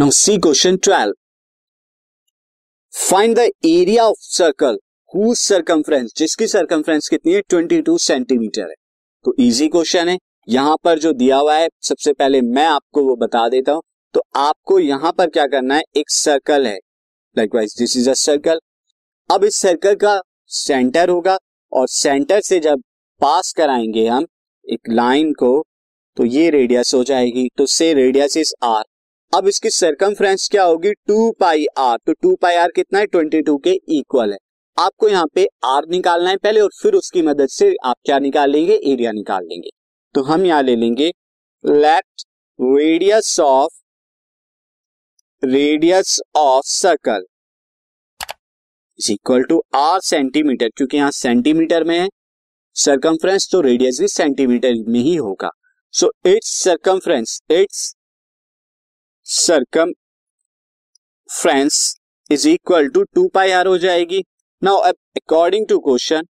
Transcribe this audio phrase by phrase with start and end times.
[0.00, 1.12] Now C question twelve
[2.92, 4.78] find the area of circle
[5.14, 7.40] who circumference जिसकी circumference कितनी है?
[7.40, 8.74] 22 centimetre है।
[9.24, 10.18] तो इजी क्वेश्चन है।
[10.48, 13.82] यहाँ पर जो दिया हुआ है, सबसे पहले मैं आपको वो बता देता हूँ।
[14.14, 15.82] तो आपको यहाँ पर क्या करना है?
[15.96, 16.78] एक सर्कल है।
[17.38, 18.60] Likewise this is a circle
[19.30, 21.38] अब इस सर्कल का सेंटर होगा
[21.72, 22.82] और सेंटर से जब
[23.20, 24.26] पास कराएँगे हम,
[24.66, 25.64] एक लाइन को
[26.16, 28.84] तो ये रेडियस हो जाएगी। तो से रेडियस इज़ आर
[29.32, 30.92] अब इसकी सरकमफ्रेंस क्या होगी?
[30.92, 33.06] टू पाई आर तो टू पाई आर कितना है?
[33.06, 34.38] ट्वेंटी टू के इक्वल है।
[34.76, 38.50] आपको यहाँ पे आर निकालना है पहले और फिर उसकी मदद से आप क्या निकाल
[38.50, 39.70] लेंगे एरिया निकाल लेंगे।
[40.14, 41.10] तो हम यहाँ ले लेंगे।
[41.64, 42.22] Let
[42.58, 43.78] radius of
[45.42, 47.24] radius of circle
[48.98, 52.08] is equal to r centimetre क्योंकि यहाँ सेंटीमीटर में है।
[52.76, 55.50] सरकमफ्रेंस तो रेडियस भी सेंटीमीटर में ही होगा।
[55.94, 57.94] So its circumference its
[61.30, 61.74] circumference
[62.30, 64.22] is equal to two pi r हो जाएगी।
[64.62, 66.26] Now according to question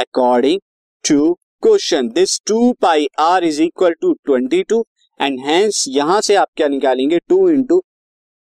[0.00, 0.60] according
[1.04, 4.84] to question this two pi r is equal to twenty two
[5.20, 7.18] and hence यहाँ से आप क्या निकालेंगे?
[7.18, 7.82] टू इंटू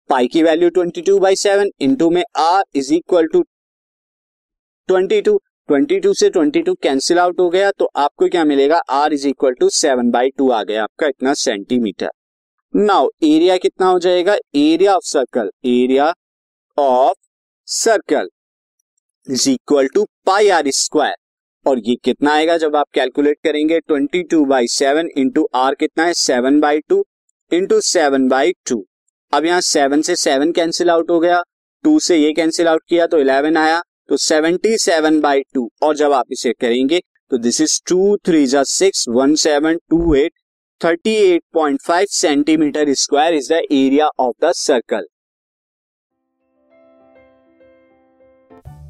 [0.09, 3.44] पाई की value twenty two by seven into में r is equal to
[4.89, 5.38] twenty two
[5.70, 8.81] twenty two से twenty two cancel out हो गया तो आपको क्या मिलेगा?
[8.92, 12.09] R is equal to seven by two आ गया, आपका इतना सेंटीमीटर
[12.73, 14.34] नाउ एरिया कितना हो जाएगा?
[14.56, 16.12] Area of circle area
[16.78, 17.16] of
[17.68, 18.28] circle
[19.28, 21.16] is equal to pi r square
[21.66, 23.80] और ये कितना आएगा जब आप कैलकुलेट करेंगे?
[23.80, 26.14] Twenty two by seven into r कितना है?
[26.14, 27.04] Seven by two
[27.52, 28.84] into seven by two
[29.34, 31.42] अब यहाँ सेवन से सेवन कैंसिल आउट हो गया.
[31.84, 33.82] टू से ये कैंसिल आउट किया तो इलेवन आया.
[34.10, 37.02] तो सेवेंटी सेवन बाई टू और जब आप इसे करेंगे
[37.32, 40.34] तो दिस इज़ टू थ्री जा six one seven two eight
[40.83, 45.08] thirty eight point five centimetre square is the area of the circle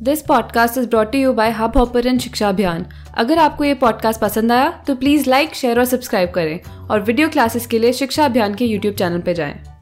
[0.01, 2.85] this podcast is brought you by Hubhopper Shiksha Abhiyan
[3.17, 7.29] अगर आपको ये पॉडकास्ट पसंद आया तो please like share और subscribe करें और video
[7.29, 9.76] classes के लिए शिक्षा अभियान के यूट्यूब चैनल पर जाएँ।